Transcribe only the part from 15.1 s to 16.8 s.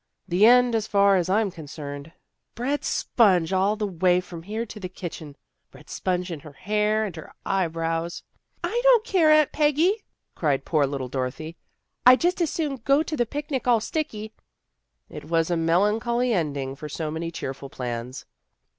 was a melancholy ending